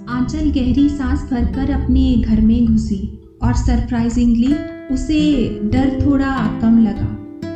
आंचल 0.00 0.50
गहरी 0.50 0.88
सांस 0.88 1.24
भरकर 1.30 1.70
अपने 1.70 2.16
घर 2.16 2.40
में 2.40 2.64
घुसी 2.64 3.08
और 3.42 3.54
सरप्राइजिंगली 3.54 4.52
उसे 4.94 5.48
डर 5.64 5.90
थोड़ा 6.04 6.60
कम 6.60 6.78
लगा। 6.78 7.08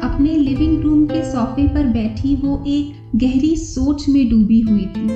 अपने 0.02 0.36
लिविंग 0.36 0.79
रूम 0.80 1.04
के 1.07 1.22
सोफे 1.22 1.66
पर 1.66 1.86
बैठी 1.86 2.34
वो 2.34 2.62
एक 2.66 2.86
गहरी 3.16 3.57
सोच 3.57 4.09
में 4.09 4.29
डूबी 4.29 4.61
हुई 4.61 4.86
थी 4.86 5.09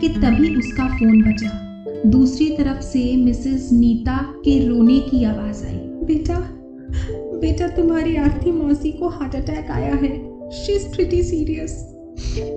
कि 0.00 0.08
तभी 0.08 0.54
उसका 0.54 0.88
फ़ोन 0.88 1.22
बजा। 1.22 1.50
दूसरी 2.06 2.50
तरफ़ 2.50 2.80
से 2.80 3.16
मिसेस 3.16 3.68
नीता 3.72 4.22
के 4.44 4.58
रोने 4.66 5.00
की 5.00 5.24
आवाज़ 5.24 5.64
आई। 5.64 5.78
बेटा 6.04 6.40
बेटा, 7.40 7.66
तुम्हारी 7.66 8.16
आरती 8.16 8.50
मौसी 8.52 8.92
को 8.92 9.08
हार्ट 9.08 9.34
अटैक 9.36 9.70
आया 9.70 9.94
है। 9.94 10.16
शी 10.52 10.72
इज़ 10.72 10.88
प्रिटी 10.88 11.22
सीरियस 11.22 11.94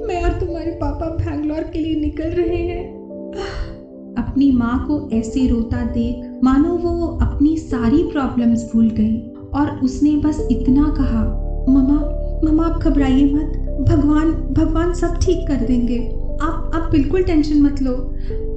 मैं 0.07 0.23
और 0.23 0.39
तुम्हारे 0.39 0.71
पापा 0.71 1.05
बैंगलोर 1.07 1.63
के 1.63 1.79
लिए 1.79 1.95
निकल 1.95 2.29
रहे 2.31 2.57
हैं। 2.57 3.01
अपनी 4.31 4.51
माँ 4.51 4.85
को 4.87 5.09
ऐसे 5.13 5.47
रोता 5.47 5.85
देख, 5.85 6.41
मानो 6.43 6.69
वो 6.69 7.07
अपनी 7.07 7.57
सारी 7.57 8.03
प्रॉब्लम्स 8.03 8.71
भूल 8.73 8.89
गई। 8.89 9.21
और 9.53 9.79
उसने 9.83 10.15
बस 10.15 10.47
इतना 10.51 10.83
कहा 10.83 11.23
ममा 11.69 11.97
ममा 12.43 12.65
आप 12.65 12.79
घबराइए 12.81 13.33
मत। 13.33 13.77
भगवान 13.89 14.31
भगवान 14.31 14.93
सब 14.93 15.17
ठीक 15.21 15.47
कर 15.47 15.55
देंगे। 15.55 15.97
आप 16.41 16.71
आप 16.75 16.89
बिल्कुल 16.91 17.23
टेंशन 17.23 17.61
मत 17.61 17.81
लो। 17.81 17.91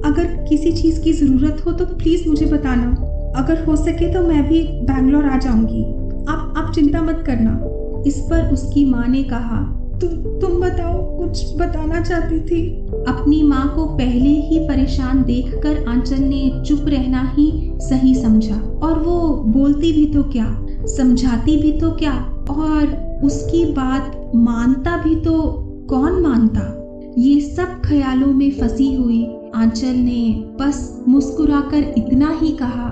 अगर 0.05 0.45
किसी 0.49 0.71
चीज़ 0.71 1.01
की 1.01 1.13
ज़रूरत 1.13 1.63
हो 1.65 1.71
तो 1.71 1.85
प्लीज़ 1.85 2.29
मुझे 2.29 2.45
बताना। 2.45 2.87
अगर 3.35 3.65
हो 3.65 3.75
सके 3.75 4.13
तो 4.13 4.21
मैं 4.21 4.49
भी 4.49 4.63
बैंगलोर 4.63 5.25
आ 5.25 5.37
जाऊँगी। 5.37 5.83
आप 6.31 6.53
आप 6.57 6.71
चिंता 6.75 7.01
मत 7.01 7.23
करना। 7.25 7.61
इस 8.07 8.19
पर 8.19 8.53
उसकी 8.53 8.85
माँ 8.85 9.07
ने 9.07 9.23
कहा 9.23 9.84
तुम 9.99 10.09
तुम 10.39 10.59
बताओ, 10.61 11.17
कुछ 11.17 11.55
बताना 11.55 12.01
चाहती 12.01 12.39
थी? 12.39 12.69
अपनी 13.07 13.41
माँ 13.43 13.67
को 13.75 13.85
पहले 13.85 14.29
ही 14.29 14.59
परेशान 14.59 15.23
देखकर 15.23 15.85
आंचल 15.87 16.23
ने 16.23 16.63
चुप 16.65 16.85
रहना 16.87 17.21
ही 17.35 17.51
सही 17.81 18.15
समझा। 18.15 18.55
और 18.55 18.99
वो 18.99 19.43
बोलती 19.47 19.91
भी 19.91 20.05
तो 20.13 20.23
क्या, 20.23 20.65
समझाती 20.87 21.57
भी 21.57 21.71
तो 21.71 21.91
क्या, 21.91 22.13
और 22.49 23.21
उसकी 23.23 23.65
बात 23.65 24.31
मानता 24.35 24.97
भी 24.97 25.15
तो 25.15 25.41
कौन 25.89 26.21
मानता? 26.21 26.71
ये 27.17 27.39
सब 27.41 27.81
ख्यालों 27.85 28.27
में 28.27 28.51
फंसी 28.51 28.93
हुई 28.95 29.23
आंचल 29.55 29.95
ने 29.95 30.43
बस 30.59 31.05
मुस्कुराकर 31.07 31.93
इतना 31.97 32.37
ही 32.41 32.51
कहा 32.51 32.89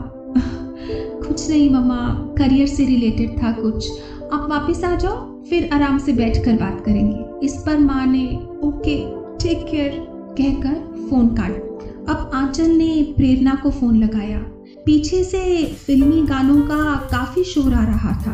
कुछ 1.28 1.50
नहीं 1.50 1.70
मम्मा, 1.70 2.34
करियर 2.38 2.68
से 2.68 2.86
रिलेटेड 2.86 3.44
था 3.44 3.52
कुछ। 3.52 3.92
आप 4.34 4.48
वापस 4.50 4.84
आ 4.84 4.96
जाओ। 4.96 5.33
फिर 5.54 5.68
आराम 5.74 5.98
से 6.00 6.14
बैठकर 6.14 6.54
बात 6.54 6.80
करेंगे। 6.86 7.46
इस 7.46 7.56
पर 7.66 7.78
माँ 7.80 8.06
ने, 8.06 8.26
ओके 8.64 8.96
टेक 9.40 9.66
केयर 9.66 9.92
कहकर 10.38 11.10
फ़ोन 11.10 11.28
काट। 11.36 12.08
अब 12.10 12.32
आंचल 12.36 12.70
ने 12.70 13.14
प्रेरणा 13.18 13.54
को 13.64 13.72
फ़ोन 13.72 13.98
लगाया। 13.98 14.40
पीछे 14.86 15.24
से 15.24 15.44
फिल्मी 15.86 16.22
गानों 16.22 16.60
का 16.62 16.96
काफ़ी 17.12 17.44
शोर 17.44 17.74
आ 17.74 17.84
रहा 17.84 18.14
था। 18.22 18.34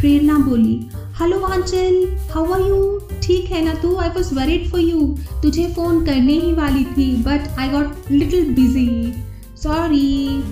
प्रेरणा 0.00 0.36
बोली, 0.38 0.78
hello 1.20 1.40
Aanchal 1.48 2.18
how 2.32 2.52
are 2.52 2.60
you 2.60 2.98
ठीक 3.22 3.50
है 3.52 3.64
ना 3.64 3.74
तू? 3.74 3.96
I 3.96 4.08
was 4.08 4.34
worried 4.34 4.70
for 4.70 4.80
you 4.80 5.08
तुझे 5.42 5.66
फ़ोन 5.74 6.04
करने 6.06 6.38
ही 6.40 6.52
वाली 6.52 6.84
थी 6.92 7.10
but 7.22 7.58
I 7.58 7.70
got 7.70 8.10
little 8.10 8.54
busy 8.54 9.12
sorry 9.62 10.42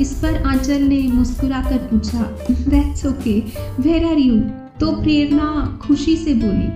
इस 0.00 0.14
पर 0.22 0.42
आंचल 0.44 0.82
ने 0.84 1.02
मुस्कुरा 1.12 1.62
कर 1.62 1.86
पूछा 1.90 2.24
that's 2.50 3.06
okay 3.06 3.38
where 3.80 4.04
are 4.04 4.18
you 4.18 4.42
तो 4.80 4.90
प्रेरणा 4.92 5.78
खुशी 5.82 6.16
से 6.16 6.34
बोली, 6.34 6.68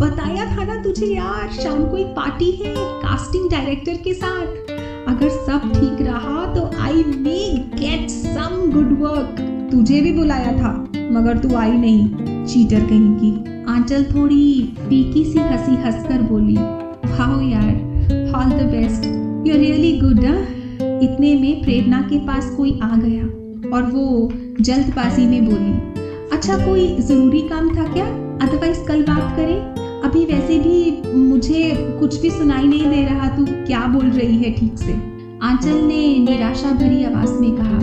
बताया 0.00 0.46
था 0.46 0.64
ना 0.64 0.82
तुझे 0.82 1.06
यार, 1.06 1.50
शाम 1.54 1.84
को 1.90 1.96
एक 1.96 2.06
पार्टी 2.16 2.50
है 2.52 2.74
कास्टिंग 2.76 3.50
डायरेक्टर 3.50 3.96
के 4.04 4.14
साथ। 4.14 4.72
अगर 5.08 5.28
सब 5.28 5.70
ठीक 5.74 6.00
रहा 6.06 6.44
तो 6.54 6.64
I 6.82 7.04
may 7.18 7.38
get 7.76 8.08
some 8.10 8.70
good 8.72 8.98
work 9.00 9.36
तुझे 9.72 10.00
भी 10.00 10.12
बुलाया 10.12 10.52
था, 10.58 10.72
मगर 11.12 11.38
तू 11.38 11.54
आई 11.56 11.72
नहीं 11.72 12.44
चीटर 12.46 12.86
कहीं 12.86 13.14
की। 13.16 13.62
आंचल 13.72 14.04
थोड़ी 14.04 14.76
फीकी 14.78 15.24
सी 15.24 15.38
हँसी 15.38 15.76
हंसकर 15.76 16.22
बोली 16.22 16.56
हाउ 17.16 17.40
यार 17.42 18.32
all 18.36 18.50
the 18.50 18.68
best 18.70 19.04
you 19.48 19.56
really 19.56 19.98
good 20.00 20.24
इतने 21.02 21.34
में 21.36 21.62
प्रेरणा 21.62 22.00
के 22.02 22.18
पास 22.26 22.54
कोई 22.56 22.78
आ 22.82 22.94
गया, 22.96 23.24
और 23.70 23.90
वो 23.92 24.32
जल्दबाजी 24.60 25.26
में 25.26 25.44
बोली 25.44 25.93
अच्छा 26.34 26.56
कोई 26.56 26.86
ज़रूरी 27.00 27.40
काम 27.40 27.68
था 27.76 27.82
क्या? 27.92 28.04
अदरवाइज़ 28.42 28.78
कल 28.84 29.02
बात 29.02 29.36
करें। 29.36 30.00
अभी 30.02 30.24
वैसे 30.24 30.58
भी 30.58 31.12
मुझे 31.16 31.96
कुछ 32.00 32.20
भी 32.20 32.30
सुनाई 32.30 32.64
नहीं 32.64 32.88
दे 32.90 33.04
रहा, 33.04 33.28
तू 33.28 33.44
क्या 33.46 33.80
बोल 33.86 34.06
रही 34.06 34.36
है 34.38 34.52
ठीक 34.52 34.78
से? 34.78 34.92
आंचल 35.42 35.76
ने 35.84 36.18
निराशा 36.18 36.72
भरी 36.72 37.04
आवाज़ 37.04 37.32
में 37.32 37.56
कहा 37.56 37.76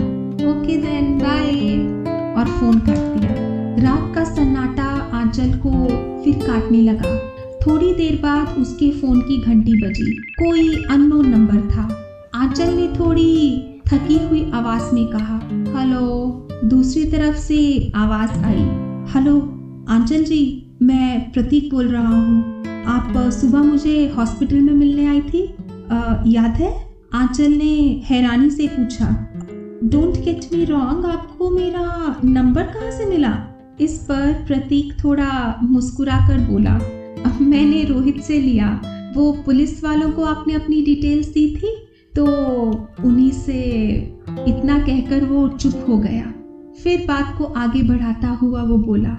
ओके 0.50 0.76
देन 0.76 1.18
बाय 1.18 1.78
और 2.34 2.50
फ़ोन 2.50 2.78
काट 2.78 2.98
दिया। 2.98 3.32
रात 3.82 4.14
का 4.14 4.24
सन्नाटा 4.24 4.90
आंचल 5.14 5.52
को 5.66 5.86
फिर 6.24 6.46
काटने 6.46 6.82
लगा। 6.82 7.16
थोड़ी 7.66 7.92
देर 7.94 8.20
बाद 8.22 8.56
उसके 8.58 8.90
फ़ोन 8.90 9.20
की 9.20 9.42
घंटी 9.42 9.80
बजी। 9.82 10.12
कोई 10.12 10.84
अननोन 10.90 11.28
नंबर 11.28 11.68
था। 11.70 11.88
आंचल 12.34 12.74
ने 12.74 12.88
थोड़ी 12.98 13.58
थकी 13.86 14.24
हुई 14.28 14.50
आवाज़ 14.54 14.94
में 14.94 15.06
कहा 15.06 15.40
हेलो 15.78 16.48
दूसरी 16.64 17.04
तरफ़ 17.04 17.36
से 17.36 17.56
आवाज़ 17.94 18.32
आई 18.38 18.60
हेलो 19.12 19.36
आंचल 19.88 20.24
जी 20.24 20.40
मैं 20.82 21.30
प्रतीक 21.32 21.70
बोल 21.70 21.88
रहा 21.88 22.08
हूँ। 22.08 22.84
आप 22.86 23.12
सुबह 23.32 23.62
मुझे 23.62 24.06
हॉस्पिटल 24.08 24.60
में 24.60 24.72
मिलने 24.72 25.06
आई 25.06 25.20
थी। 25.22 25.42
आ, 25.90 26.22
याद 26.26 26.56
है? 26.56 26.70
आंचल 27.12 27.52
ने 27.52 27.74
हैरानी 28.04 28.50
से 28.50 28.66
पूछा 28.68 29.08
डोंट 29.84 30.16
गेट 30.24 30.44
मी 30.52 30.64
रॉन्ग 30.64 31.06
आपको 31.06 31.50
मेरा 31.50 32.20
नंबर 32.24 32.62
कहाँ 32.64 32.90
से 32.90 33.06
मिला? 33.06 33.36
इस 33.80 33.98
पर 34.00 34.32
प्रतीक 34.46 34.92
थोड़ा 35.04 35.58
मुस्कुरा 35.62 36.18
कर 36.28 36.40
बोला 36.40 36.78
मैंने 37.40 37.82
रोहित 37.84 38.20
से 38.20 38.40
लिया। 38.40 38.68
वो 39.16 39.32
पुलिस 39.46 39.82
वालों 39.84 40.10
को 40.10 40.24
आपने 40.24 40.54
अपनी 40.54 40.82
डिटेल्स 40.84 41.26
दी 41.28 41.46
थी 41.56 41.74
तो 42.14 42.26
उन्हीं 43.04 43.30
से 43.32 43.60
इतना 44.48 44.78
कहकर 44.78 45.24
वो 45.24 45.48
चुप 45.48 45.84
हो 45.88 45.98
गया। 45.98 46.32
फिर 46.74 47.04
बात 47.08 47.36
को 47.36 47.44
आगे 47.44 47.82
बढ़ाता 47.82 48.28
हुआ 48.32 48.62
वो 48.62 48.76
बोला, 48.78 49.10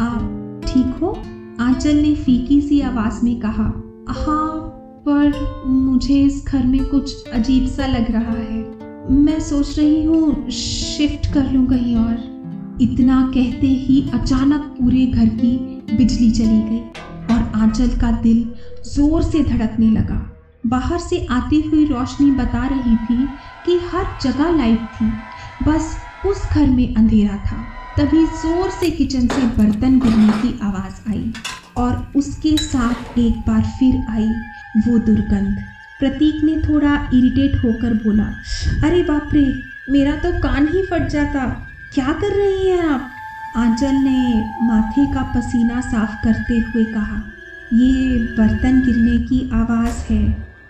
आप 0.00 0.60
ठीक 0.64 0.86
हो? 1.02 1.14
आंचल 1.60 1.96
ने 1.96 2.14
फीकी 2.14 2.60
सी 2.60 2.80
आवाज़ 2.80 3.20
में 3.24 3.34
कहा 3.36 3.64
हाँ 4.08 4.58
पर 5.06 5.32
मुझे 5.66 6.20
इस 6.24 6.42
घर 6.44 6.66
में 6.66 6.80
कुछ 6.84 7.28
अजीब 7.28 7.66
सा 7.66 7.86
लग 7.86 8.10
रहा 8.10 8.32
है। 8.32 8.62
मैं 9.14 9.38
सोच 9.40 9.78
रही 9.78 10.02
हूँ 10.04 10.50
शिफ्ट 10.50 11.32
कर 11.32 11.46
लूँ 11.46 11.66
कहीं 11.66 11.96
और। 11.96 12.78
इतना 12.82 13.22
कहते 13.24 13.66
ही 13.66 14.02
अचानक 14.14 14.62
पूरे 14.78 15.06
घर 15.06 15.28
की 15.34 15.56
बिजली 15.92 16.30
चली 16.30 16.60
गई 16.62 16.80
और 17.30 17.50
आंचल 17.54 17.90
का 17.90 18.10
दिल 18.12 18.44
ज़ोर 18.86 19.22
से 19.22 19.42
धड़कने 19.42 19.90
लगा। 19.90 20.24
बाहर 20.66 20.98
से 20.98 21.18
आती 21.30 21.60
हुई 21.62 21.84
रोशनी 21.84 22.30
बता 22.32 22.66
रही 22.66 22.96
थी 22.98 23.26
कि 23.66 23.78
हर 23.84 24.06
जगह 24.22 24.50
लाइट 24.50 24.80
थी, 24.90 25.10
बस 25.62 25.96
उस 26.26 26.42
घर 26.44 26.66
में 26.66 26.94
अंधेरा 26.94 27.36
था। 27.44 27.56
तभी 27.98 28.24
ज़ोर 28.36 28.70
से 28.70 28.90
किचन 28.90 29.26
से 29.28 29.46
बर्तन 29.56 29.98
गिरने 30.00 30.32
की 30.32 30.58
आवाज़ 30.62 31.10
आई 31.10 31.32
और 31.76 32.12
उसके 32.16 32.56
साथ 32.58 33.18
एक 33.18 33.38
बार 33.46 33.62
फिर 33.78 34.04
आई 34.10 34.28
वो 34.78 34.98
दुर्गंध। 35.00 35.58
प्रतीक 36.00 36.42
ने 36.44 36.56
थोड़ा 36.62 36.94
इरिटेट 37.14 37.54
होकर 37.56 37.94
बोला, 37.96 38.24
अरे 38.84 39.02
बाप 39.02 39.30
रे, 39.34 39.44
मेरा 39.90 40.14
तो 40.16 40.32
कान 40.40 40.68
ही 40.68 40.82
फट 40.82 41.08
जाता। 41.10 41.46
क्या 41.94 42.12
कर 42.12 42.36
रही 42.36 42.68
हैं 42.68 42.82
आप? 42.84 43.10
आंचल 43.56 43.94
ने 43.94 44.42
माथे 44.62 45.06
का 45.14 45.22
पसीना 45.34 45.80
साफ़ 45.82 46.14
करते 46.24 46.58
हुए 46.58 46.84
कहा, 46.84 47.22
ये 47.74 48.18
बर्तन 48.36 48.80
गिरने 48.80 49.18
की 49.26 49.48
आवाज़ 49.54 50.04
है। 50.12 50.24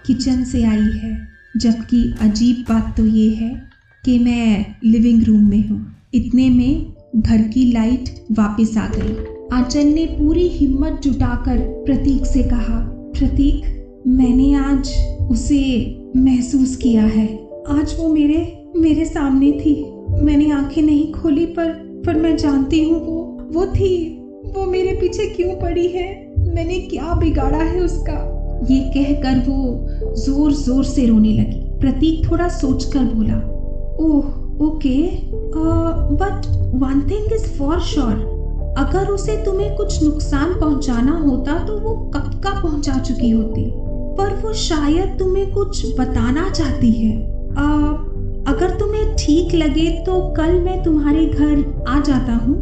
किचन 0.07 0.45
से 0.45 0.65
आई 0.65 0.91
है, 0.95 1.17
जबकि 1.57 2.03
अजीब 2.21 2.65
बात 2.69 2.97
तो 2.97 3.05
ये 3.07 3.29
है 3.35 3.51
कि 4.05 4.19
मैं 4.19 4.75
लिविंग 4.85 5.23
रूम 5.23 5.49
में 5.49 5.69
हूँ। 5.69 5.95
इतने 6.15 6.49
में 6.51 6.93
घर 7.17 7.43
की 7.43 7.73
लाइट 7.73 8.09
वापस 8.33 8.77
आ 8.79 8.87
गई। 8.87 9.15
आंचल 9.53 9.87
ने 9.87 10.07
पूरी 10.07 10.49
हिम्मत 10.49 11.01
जुटाकर 11.05 11.59
प्रतीक 11.59 12.27
से 12.27 12.43
कहा, 12.43 12.79
प्रतीक, 13.19 13.65
मैंने 14.07 14.53
आज 14.55 14.91
उसे 15.31 15.61
महसूस 16.17 16.77
किया 16.77 17.03
है। 17.03 17.27
आज 17.69 17.95
वो 17.99 18.09
मेरे 18.15 18.65
मेरे 18.77 19.05
सामने 19.05 19.53
थी। 19.53 19.75
मैंने 20.23 20.51
आँखें 20.51 20.83
नहीं 20.83 21.13
खोली 21.13 21.47
पर 21.47 21.73
पर 22.07 22.17
मैं 22.17 22.37
जानती 22.37 22.85
हूँ 22.85 23.01
वो 23.07 23.39
वो 23.53 23.67
थी। 23.67 24.09
वो 24.57 24.67
मेरे 24.67 24.93
पीछे 24.93 25.27
क्यों 25.27 25.55
पड़ी 25.57 25.87
है? 25.89 26.35
मैंने 26.55 26.79
क्या 26.79 27.15
बिगाड़ा 27.15 27.59
है 27.59 27.81
उसका? 27.81 28.35
ये 28.71 28.81
कहकर 28.81 29.39
वो 29.39 29.87
ज़ोर 30.17 30.53
ज़ोर 30.53 30.85
से 30.85 31.07
रोने 31.07 31.33
लगी। 31.33 31.61
प्रतीक 31.81 32.31
थोड़ा 32.31 32.49
सोचकर 32.49 33.05
बोला 33.05 33.58
ओह 34.01 34.25
okay 34.61 34.99
but 36.15 36.47
one 36.75 37.01
thing 37.01 37.33
is 37.33 37.47
for 37.59 37.79
sure 37.81 38.27
अगर 38.79 39.09
उसे 39.09 39.37
तुम्हें 39.37 39.75
कुछ 39.77 40.03
नुकसान 40.03 40.53
पहुंचाना 40.61 41.13
होता 41.13 41.59
तो 41.59 41.77
वो 41.79 41.95
कब 42.15 42.31
का 42.45 42.53
पहुँचा 42.63 42.99
चुकी 42.99 43.31
होती? 43.31 43.71
पर 44.19 44.35
वो 44.35 44.53
शायद 44.53 45.17
तुम्हें 45.19 45.51
कुछ 45.53 45.99
बताना 45.99 46.49
चाहती 46.49 46.91
है। 46.93 47.13
आ, 47.59 47.91
अगर 48.47 48.71
तुम्हें 48.71 49.15
ठीक 49.15 49.55
लगे 49.55 49.91
तो 50.07 50.21
कल 50.35 50.59
मैं 50.61 50.83
तुम्हारे 50.83 51.27
घर 51.27 51.65
आ 51.89 51.99
जाता 52.01 52.35
हूँ 52.35 52.57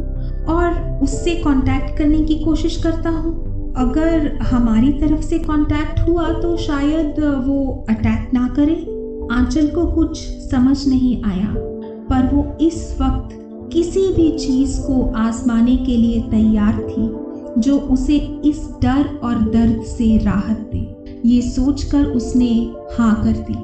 और 0.49 1.01
उससे 1.03 1.35
कांटेक्ट 1.35 1.97
करने 1.99 2.21
की 2.21 2.35
कोशिश 2.45 2.77
करता 2.77 3.11
हूँ। 3.11 3.35
अगर 3.79 4.31
हमारी 4.43 4.91
तरफ़ 4.93 5.21
से 5.21 5.39
कांटेक्ट 5.39 6.01
हुआ 6.01 6.31
तो 6.33 6.57
शायद 6.57 7.21
वो 7.47 7.85
अटैक 7.89 8.31
ना 8.35 8.49
करे। 8.49 8.75
आंचल 9.33 9.69
को 9.69 9.87
कुछ 9.87 10.19
समझ 10.51 10.87
नहीं 10.89 11.23
आया, 11.25 11.55
पर 12.11 12.35
वो 12.35 12.57
इस 12.61 12.97
वक्त 13.01 13.39
किसी 13.73 14.09
भी 14.13 14.31
चीज़ 14.39 14.81
को 14.81 15.03
आजमाने 15.17 15.77
के 15.77 15.97
लिए 15.97 16.21
तैयार 16.23 16.83
थी, 16.83 17.07
जो 17.61 17.79
उसे 17.79 18.17
इस 18.45 18.69
डर 18.83 19.09
और 19.25 19.41
दर्द 19.51 19.83
से 19.83 20.17
राहत 20.19 20.69
दे। 20.73 20.85
ये 21.25 21.41
सोचकर 21.43 22.05
उसने 22.07 22.51
हाँ 22.99 23.15
कर 23.25 23.33
दी। 23.33 23.55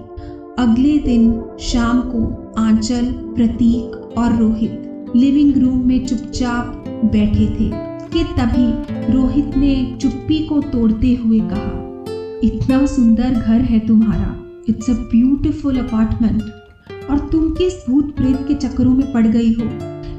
अगले 0.58 0.98
दिन 0.98 1.42
शाम 1.60 2.00
को 2.06 2.52
आंचल, 2.58 3.12
प्रतीक 3.36 4.18
और 4.18 4.36
रोहित 4.36 5.12
लिविंग 5.16 5.56
रूम 5.56 5.86
में 5.86 6.04
चुपचाप 6.06 6.84
बैठे 7.04 7.46
थे 7.48 7.70
कि 8.08 8.24
तभी 8.38 9.12
रोहित 9.12 9.56
ने 9.56 9.74
चुप्पी 10.02 10.38
को 10.38 10.60
तोड़ते 10.62 11.14
हुए 11.14 11.40
कहा, 11.42 11.78
इतना 12.44 12.84
सुंदर 12.86 13.30
घर 13.30 13.60
है 13.60 13.78
तुम्हारा। 13.78 14.38
इट्स 14.68 14.90
अ 14.90 14.92
ब्यूटिफुल 14.92 15.78
अपार्टमेंट 15.78 16.42
और 17.10 17.18
तुम 17.32 17.48
किस 17.50 17.74
भूत 17.88 18.14
प्रेत 18.16 18.38
के 18.48 18.54
चक्करों 18.54 18.94
में 18.94 19.12
पड़ 19.12 19.26
गई 19.26 19.52
हो? 19.52 19.64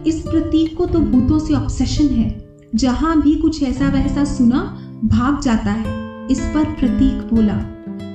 इस 0.08 0.20
प्रतीक 0.22 0.76
को 0.78 0.86
तो 0.86 1.00
भूतों 1.00 1.40
से 1.40 1.54
ऑब्सेशन 1.54 2.06
है। 2.06 2.32
जहाँ 2.76 3.22
भी 3.22 3.36
कुछ 3.36 3.64
ऐसा 3.64 3.90
वैसा 3.90 4.24
सुना, 4.24 4.60
भाग 5.06 5.42
जाता 5.42 5.72
है। 5.72 6.28
इस 6.28 6.40
पर 6.40 6.66
प्रतीक 6.66 7.34
बोला, 7.34 7.58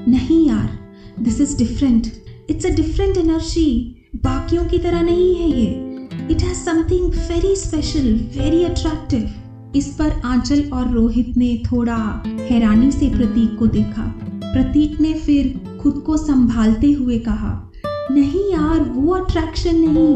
नहीं 0.08 0.48
यार 0.48 0.78
this 1.20 1.40
is 1.40 1.56
different 1.58 2.06
it's 2.50 2.66
a 2.66 2.70
different 2.70 3.16
energy 3.16 3.96
बाकियों 4.16 4.64
की 4.64 4.78
तरह 4.78 5.02
नहीं 5.02 5.34
है 5.34 5.50
ये। 5.50 5.66
It 6.30 6.42
has 6.42 6.58
something 6.58 7.10
very 7.10 7.56
special 7.56 8.12
very 8.38 8.64
attractive 8.64 9.30
इस 9.76 9.88
पर 9.98 10.10
आंचल 10.24 10.70
और 10.72 10.90
रोहित 10.90 11.36
ने 11.36 11.62
थोड़ा 11.72 12.22
हैरानी 12.50 12.90
से 12.90 13.08
प्रतीक 13.08 13.58
को 13.58 13.66
देखा। 13.66 14.14
प्रतीक 14.52 15.00
ने 15.00 15.12
फिर 15.14 15.78
खुद 15.80 16.02
को 16.06 16.16
संभालते 16.16 16.92
हुए 16.92 17.18
कहा, 17.18 17.52
नहीं 18.10 18.50
यार, 18.52 18.80
वो 18.80 19.14
अट्रैक्शन 19.14 19.76
नहीं, 19.78 20.14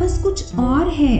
बस 0.00 0.20
कुछ 0.22 0.54
और 0.54 0.88
है। 0.88 1.16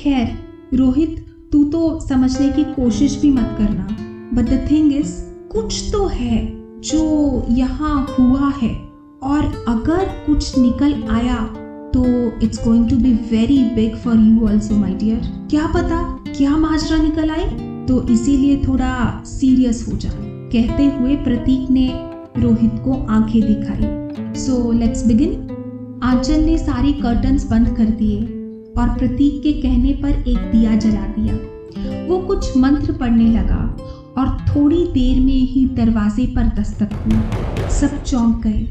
खैर, 0.00 0.38
रोहित, 0.74 1.24
तू 1.52 1.62
तो 1.64 1.98
समझने 2.00 2.48
की 2.48 2.64
कोशिश 2.64 3.20
भी 3.22 3.30
मत 3.30 3.54
करना। 3.58 3.86
बट 4.34 4.50
द 4.50 4.66
थिंग 4.70 4.92
इज़ 4.92 5.14
कुछ 5.52 5.90
तो 5.92 6.06
है 6.06 6.46
जो 6.82 7.46
यहाँ 7.50 8.06
हुआ 8.18 8.52
है। 8.62 8.74
और 9.22 9.44
अगर 9.68 10.04
कुछ 10.26 10.58
निकल 10.58 11.02
आया 11.10 11.36
तो 11.94 12.04
it's 12.44 12.64
going 12.64 12.88
to 12.90 12.96
be 12.96 13.12
very 13.30 13.58
big 13.74 13.96
for 13.96 14.16
you 14.16 14.48
also 14.48 14.74
my 14.74 14.94
dear 14.94 15.20
क्या 15.50 15.66
पता, 15.66 16.02
क्या 16.28 16.56
माजरा 16.56 17.02
निकल 17.02 17.30
आए 17.30 17.46
तो 17.86 18.02
इसीलिए 18.08 18.62
थोड़ा 18.68 19.22
सीरियस 19.26 19.84
हो 19.88 19.96
जा। 19.96 20.10
कहते 20.52 20.86
हुए 20.86 21.16
प्रतीक 21.16 21.70
ने 21.70 21.88
रोहित 22.36 22.70
को 22.84 22.92
आँखें 23.06 23.40
दिखाई। 23.42 24.34
सो 24.40 24.72
लेट्स 24.72 25.06
बिगिन 25.06 26.00
आंचल 26.02 26.40
ने 26.40 26.56
सारी 26.58 26.92
कर्टन्स 26.92 27.44
बंद 27.50 27.68
कर 27.76 27.90
दिए 28.00 28.20
और 28.78 28.88
प्रतीक 28.98 29.42
के 29.42 29.52
कहने 29.52 29.92
पर 29.92 30.08
एक 30.08 30.38
दिया 30.52 30.74
जला 30.76 31.06
दिया। 31.18 31.34
वो 32.06 32.18
कुछ 32.18 32.56
मंत्र 32.56 32.92
पढ़ने 32.92 33.26
लगा 33.26 33.60
और 34.18 34.36
थोड़ी 34.48 34.84
देर 34.86 35.20
में 35.20 35.32
ही 35.32 35.64
दरवाजे 35.66 36.26
पर 36.26 36.46
दस्तक 36.60 36.92
हुई। 36.94 37.68
सब 37.70 38.02
चौंक 38.04 38.42
गए। 38.42 38.66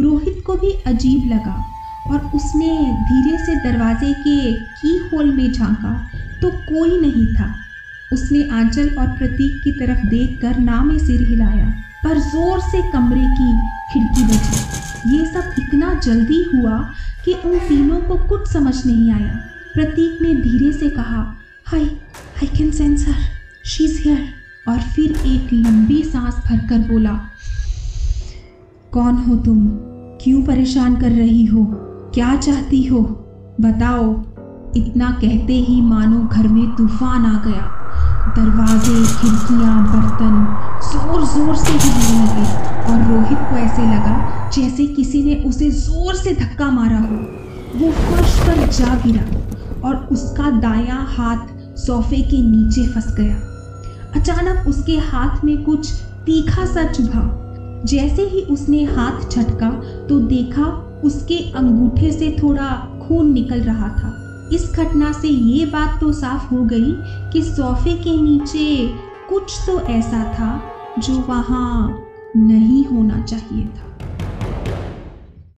रोहित 0.00 0.42
को 0.46 0.54
भी 0.54 0.72
अजीब 0.86 1.30
लगा 1.32 1.56
और 2.10 2.30
उसने 2.34 2.72
धीरे 3.04 3.38
से 3.38 3.54
दरवाजे 3.60 4.12
के 4.12 4.52
की 4.52 4.96
होल 5.08 5.32
में 5.36 5.52
झांका 5.52 5.94
तो 6.42 6.50
कोई 6.50 7.00
नहीं 7.00 7.26
था। 7.34 7.54
उसने 8.12 8.42
आंचल 8.50 8.88
और 8.90 9.06
प्रतीक 9.08 9.62
की 9.62 9.72
तरफ़ 9.72 10.06
देखकर 10.08 10.58
ना 10.58 10.82
में 10.84 10.98
सिर 10.98 11.22
हिलाया, 11.28 11.66
पर 12.04 12.18
ज़ोर 12.20 12.60
से 12.60 12.82
कमरे 12.92 13.26
की 13.38 13.52
खिड़की 13.92 14.24
बजी 14.24 15.16
ये 15.16 15.24
सब 15.26 15.54
इतना 15.58 15.94
जल्दी 15.94 16.42
हुआ 16.54 16.78
कि 17.24 17.32
उन 17.34 17.58
तीनों 17.58 18.00
को 18.00 18.14
कुछ 18.28 18.48
समझ 18.48 18.74
नहीं 18.86 19.10
आया। 19.12 19.34
प्रतीक 19.74 20.22
ने 20.22 20.34
धीरे 20.34 20.72
से 20.72 20.90
कहा, 20.90 21.22
hi 21.66 21.84
I 21.84 22.46
can 22.46 22.70
sense 22.70 23.06
her 23.08 23.22
she 23.64 23.84
is 23.84 24.00
here 24.02 24.28
और 24.68 24.80
फिर 24.94 25.16
एक 25.26 25.52
लंबी 25.52 26.02
सांस 26.02 26.34
भरकर 26.46 26.88
बोला, 26.88 27.12
कौन 28.92 29.16
हो 29.16 29.36
तुम? 29.36 29.66
क्यों 30.22 30.42
परेशान 30.42 30.96
कर 30.96 31.10
रही 31.10 31.44
हो? 31.44 31.64
क्या 32.14 32.34
चाहती 32.36 32.82
हो? 32.82 33.00
बताओ। 33.60 34.12
इतना 34.76 35.10
कहते 35.20 35.54
ही 35.60 35.80
मानो 35.80 36.20
घर 36.22 36.48
में 36.48 36.74
तूफ़ान 36.76 37.24
आ 37.26 37.38
गया। 37.44 37.75
दरवाजे, 38.28 38.94
खिड़कियाँ, 39.16 39.82
बर्तन 39.86 40.34
ज़ोर 40.84 41.24
ज़ोर 41.26 41.54
से 41.56 41.72
हिलने 41.74 42.16
लगे 42.22 42.46
और 42.84 43.02
रोहित 43.08 43.38
को 43.50 43.56
ऐसे 43.56 43.82
लगा 43.84 44.50
जैसे 44.54 44.86
किसी 44.86 45.22
ने 45.24 45.34
उसे 45.48 45.70
ज़ोर 45.70 46.14
से 46.14 46.34
धक्का 46.34 46.70
मारा 46.70 46.98
हो। 46.98 47.16
वो 47.76 47.90
फर्श 47.92 48.38
पर 48.40 48.66
जा 48.68 48.94
गिरा 49.04 49.88
और 49.88 49.96
उसका 50.12 50.50
दायां 50.60 51.04
हाथ 51.08 51.76
सोफे 51.76 52.20
के 52.22 52.40
नीचे 52.42 52.86
फंस 52.86 53.14
गया। 53.16 53.36
अचानक 54.16 54.66
उसके 54.68 54.96
हाथ 55.08 55.44
में 55.44 55.62
कुछ 55.64 55.92
तीखा 56.26 56.64
सा 56.66 56.84
चुभा। 56.92 57.24
जैसे 57.86 58.22
ही 58.24 58.42
उसने 58.50 58.82
हाथ 58.86 59.30
झटका 59.30 59.70
तो 60.08 60.18
देखा 60.28 60.64
उसके 61.04 61.38
अंगूठे 61.52 62.12
से 62.12 62.36
थोड़ा 62.42 62.68
खून 63.02 63.32
निकल 63.32 63.60
रहा 63.62 63.88
था। 63.88 64.15
इस 64.52 64.70
घटना 64.74 65.12
से 65.12 65.28
ये 65.28 65.64
बात 65.64 65.98
तो 66.00 66.12
साफ़ 66.12 66.46
हो 66.50 66.62
गई 66.64 66.92
कि 67.32 67.42
सोफे 67.42 67.94
के 67.94 68.16
नीचे 68.16 68.88
कुछ 69.28 69.60
तो 69.66 69.80
ऐसा 69.80 70.24
था 70.24 70.60
जो 70.98 71.20
वहाँ 71.20 72.02
नहीं 72.36 72.84
होना 72.84 73.20
चाहिए 73.20 73.64
था। 73.66 73.95